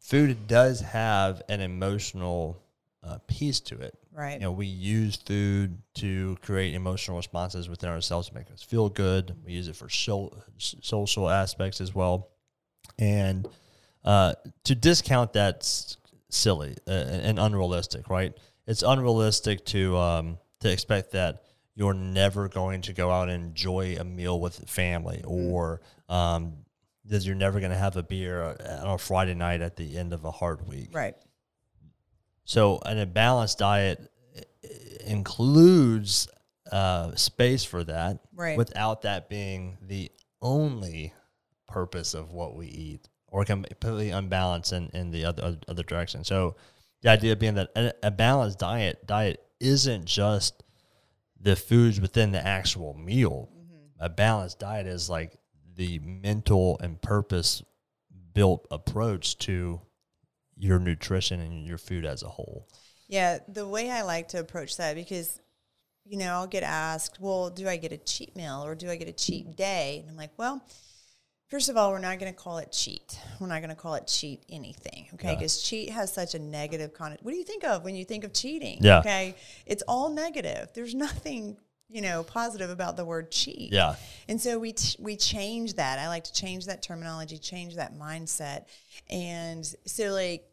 [0.00, 2.62] Food does have an emotional
[3.06, 4.34] uh, piece to it Right.
[4.34, 8.88] you know, we use food to create emotional responses within ourselves to make us feel
[8.88, 9.36] good.
[9.44, 12.30] We use it for so, social aspects as well.
[12.98, 13.46] And
[14.06, 14.32] uh,
[14.64, 15.98] to discount that's
[16.30, 18.32] silly uh, and unrealistic, right?
[18.66, 21.42] It's unrealistic to um, to expect that
[21.74, 26.54] you're never going to go out and enjoy a meal with family, or um,
[27.04, 30.14] that you're never going to have a beer on a Friday night at the end
[30.14, 30.88] of a hard week.
[30.94, 31.16] right.
[32.46, 34.10] So, and a balanced diet
[35.04, 36.28] includes
[36.72, 38.56] uh, space for that, Right.
[38.56, 40.10] Without that being the
[40.42, 41.12] only
[41.68, 46.24] purpose of what we eat, or completely unbalanced in, in the other other- direction.
[46.24, 46.56] So,
[47.02, 50.62] the idea being that a, a balanced diet diet isn't just
[51.40, 53.48] the foods within the actual meal.
[53.98, 55.38] A balanced diet is like
[55.76, 57.62] the mental and purpose
[58.34, 59.80] built approach to
[60.56, 62.68] your nutrition and your food as a whole.
[63.08, 65.40] Yeah, the way I like to approach that because
[66.08, 68.96] you know, I'll get asked, "Well, do I get a cheat meal or do I
[68.96, 70.62] get a cheat day?" And I'm like, "Well,
[71.48, 73.18] first of all, we're not going to call it cheat.
[73.40, 75.28] We're not going to call it cheat anything, okay?
[75.28, 75.34] Yeah.
[75.34, 77.24] Because cheat has such a negative connotation.
[77.24, 78.78] What do you think of when you think of cheating?
[78.80, 79.00] Yeah.
[79.00, 79.34] Okay,
[79.66, 80.70] it's all negative.
[80.74, 81.56] There's nothing
[81.88, 83.72] you know positive about the word cheat.
[83.72, 83.96] Yeah.
[84.28, 85.98] And so we we change that.
[85.98, 88.66] I like to change that terminology, change that mindset,
[89.08, 90.44] and so like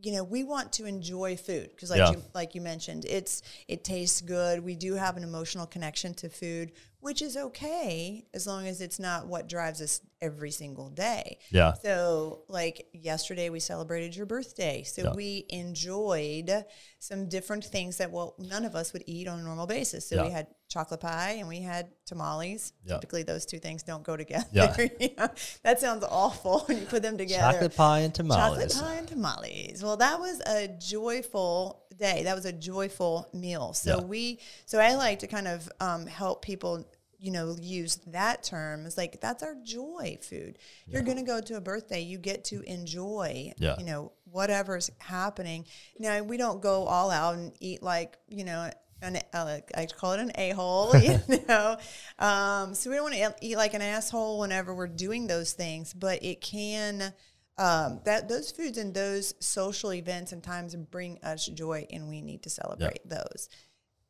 [0.00, 2.10] you know we want to enjoy food because like Yeah.
[2.12, 4.62] you like you mentioned, it's it tastes good.
[4.64, 8.98] We do have an emotional connection to food, which is okay as long as it's
[8.98, 11.38] not what drives us every single day.
[11.50, 11.72] Yeah.
[11.74, 14.82] So, like yesterday, we celebrated your birthday.
[14.84, 15.12] So, Yeah.
[15.14, 16.64] we enjoyed
[17.00, 20.08] some different things that, well, none of us would eat on a normal basis.
[20.08, 22.72] So, we had chocolate pie and we had tamales.
[22.84, 22.94] Yeah.
[22.94, 24.46] Typically, those two things don't go together.
[24.52, 24.76] Yeah.
[24.98, 25.28] Yeah.
[25.62, 27.52] That sounds awful when you put them together.
[27.52, 28.72] Chocolate pie and tamales.
[28.72, 29.82] Chocolate pie and tamales.
[29.82, 32.22] Well, that was a joyful day.
[32.24, 33.72] That was a joyful meal.
[33.74, 34.04] So Yeah.
[34.04, 36.84] we, so I like to kind of um, help people,
[37.18, 38.86] you know, use that term.
[38.86, 40.58] It's like that's our joy food.
[40.88, 43.76] You're going to go to a birthday, you get to enjoy, Yeah.
[43.78, 45.66] you know, whatever's happening.
[45.98, 48.70] Now we don't go all out and eat like, you know.
[49.02, 51.76] An, uh, I call it an a hole, you know.
[52.18, 55.92] Um, so we don't want to eat like an asshole whenever we're doing those things,
[55.92, 57.12] but it can
[57.58, 62.22] um, that those foods and those social events and times bring us joy, and we
[62.22, 63.48] need to celebrate those.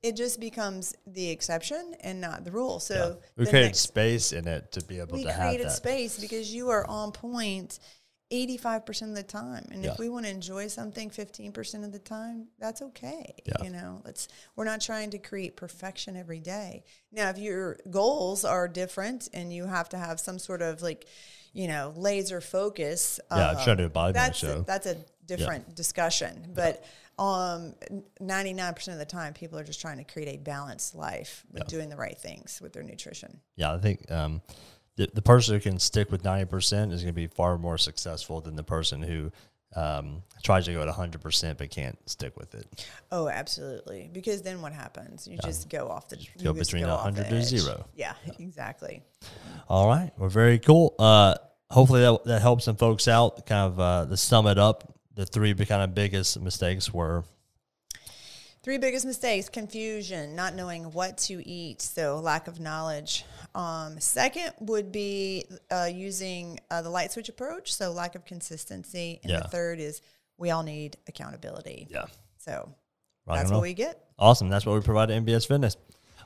[0.03, 2.81] It just becomes the exception and not the rule.
[2.81, 5.45] So we created next- space in it to be able we to have it.
[5.45, 7.79] We created space because you are on point
[8.33, 9.69] 85% of the time.
[9.71, 9.93] And Yeah.
[9.93, 13.63] if we want to enjoy something 15% of the time that's okay Yeah.
[13.63, 14.01] you know?
[14.05, 16.85] Let's we're not trying to create perfection every day.
[17.13, 21.07] Now if your goals are different and you have to have some sort of like
[21.53, 24.61] you know laser focus Yeah, I'm uh, trying to do a body mass that's show.
[24.61, 26.53] A, that's a different discussion.
[26.55, 26.83] But
[27.19, 27.75] um
[28.21, 31.91] 99% of the time people are just trying to create a balanced life with doing
[31.91, 33.41] the right things with their nutrition.
[33.57, 34.41] Yeah, I think um,
[35.03, 38.41] the, the person who can stick with 90% is going to be far more successful
[38.41, 39.33] than the person who
[39.75, 42.87] um, tries to go at 100% but can't stick with it.
[43.11, 44.11] Oh, absolutely.
[44.13, 45.27] Because then what happens?
[45.27, 47.45] You just go off the you go between off 100 the to edge.
[47.45, 47.87] zero.
[47.97, 49.03] Yeah, exactly.
[49.69, 50.13] All right.
[50.19, 50.95] Well, very cool.
[50.99, 51.35] Uh,
[51.71, 53.47] hopefully that, that helps some folks out.
[53.47, 57.25] Kind of uh, to sum it up, the three kind of biggest mistakes were
[58.63, 63.25] Three biggest mistakes: confusion, not knowing what to eat, so lack of knowledge.
[63.57, 69.19] Um, second would be uh, using uh, the light switch approach, so lack of consistency.
[69.25, 69.41] And Yeah.
[69.41, 70.01] the third is
[70.39, 71.89] we all need accountability.
[71.91, 72.07] yeah.
[72.39, 72.73] So
[73.27, 74.05] Rock that's what we get.
[74.19, 74.49] Awesome.
[74.49, 75.77] That's what we provide at MBS Fitness.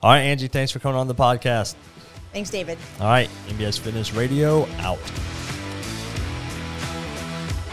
[0.03, 1.75] All right, Angie, thanks for coming on the podcast.
[2.35, 2.77] Thanks, David.
[3.01, 4.99] All right, MBS Fitness Radio out.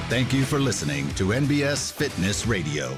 [0.10, 2.98] Thank you for listening to NBS Fitness Radio.